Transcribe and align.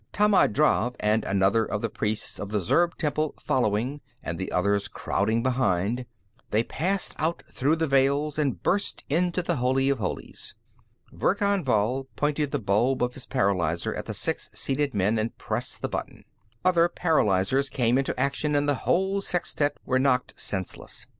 Tammand 0.11 0.55
Drav 0.55 0.95
and 0.99 1.23
another 1.25 1.63
of 1.63 1.83
the 1.83 1.87
priests 1.91 2.39
of 2.39 2.49
the 2.49 2.59
Zurb 2.59 2.97
temple 2.97 3.35
following 3.39 4.01
and 4.23 4.39
the 4.39 4.51
others 4.51 4.87
crowding 4.87 5.43
behind, 5.43 6.07
they 6.49 6.63
passed 6.63 7.13
out 7.19 7.43
through 7.51 7.75
the 7.75 7.85
veils, 7.85 8.39
and 8.39 8.63
burst 8.63 9.03
into 9.11 9.43
the 9.43 9.57
Holy 9.57 9.89
of 9.91 9.99
Holies. 9.99 10.55
Verkan 11.13 11.63
Vall 11.63 12.05
pointed 12.15 12.49
the 12.49 12.57
bulb 12.57 13.03
of 13.03 13.13
his 13.13 13.27
paralyzer 13.27 13.93
at 13.93 14.05
the 14.07 14.15
six 14.15 14.49
seated 14.55 14.95
men 14.95 15.19
and 15.19 15.37
pressed 15.37 15.83
the 15.83 15.87
button; 15.87 16.25
other 16.65 16.89
paralyzers 16.89 17.69
came 17.69 17.99
into 17.99 18.19
action, 18.19 18.55
and 18.55 18.67
the 18.67 18.73
whole 18.89 19.21
sextet 19.21 19.77
were 19.85 19.99
knocked 19.99 20.33
senseless. 20.35 21.05